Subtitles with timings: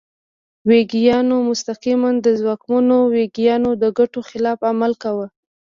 [0.69, 5.27] ویګیانو مستقیماً د ځواکمنو ویګیانو د ګټو خلاف عمل کاوه.